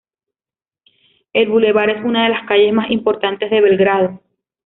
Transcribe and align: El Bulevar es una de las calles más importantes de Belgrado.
El 1.31 1.47
Bulevar 1.49 1.91
es 1.91 2.03
una 2.03 2.23
de 2.23 2.29
las 2.29 2.47
calles 2.47 2.73
más 2.73 2.89
importantes 2.89 3.51
de 3.51 3.61
Belgrado. 3.61 4.19